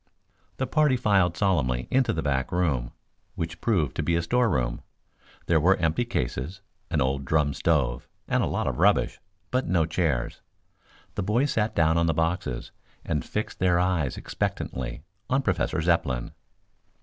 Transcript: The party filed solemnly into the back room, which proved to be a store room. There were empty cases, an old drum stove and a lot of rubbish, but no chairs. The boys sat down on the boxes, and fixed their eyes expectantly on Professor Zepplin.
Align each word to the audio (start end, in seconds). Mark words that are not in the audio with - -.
The 0.57 0.65
party 0.65 0.97
filed 0.97 1.37
solemnly 1.37 1.87
into 1.91 2.11
the 2.11 2.23
back 2.23 2.51
room, 2.51 2.91
which 3.35 3.61
proved 3.61 3.95
to 3.97 4.01
be 4.01 4.15
a 4.15 4.23
store 4.23 4.49
room. 4.49 4.81
There 5.45 5.59
were 5.59 5.75
empty 5.77 6.05
cases, 6.05 6.61
an 6.89 7.01
old 7.01 7.23
drum 7.23 7.53
stove 7.53 8.07
and 8.27 8.41
a 8.41 8.47
lot 8.47 8.65
of 8.65 8.79
rubbish, 8.79 9.19
but 9.51 9.67
no 9.67 9.85
chairs. 9.85 10.41
The 11.13 11.21
boys 11.21 11.51
sat 11.51 11.75
down 11.75 11.99
on 11.99 12.07
the 12.07 12.15
boxes, 12.15 12.71
and 13.05 13.23
fixed 13.23 13.59
their 13.59 13.79
eyes 13.79 14.17
expectantly 14.17 15.03
on 15.29 15.43
Professor 15.43 15.79
Zepplin. 15.81 16.31